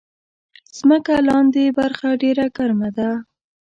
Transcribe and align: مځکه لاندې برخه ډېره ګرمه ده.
مځکه 0.87 1.13
لاندې 1.29 1.75
برخه 1.79 2.07
ډېره 2.21 2.45
ګرمه 2.57 2.89
ده. 2.97 3.09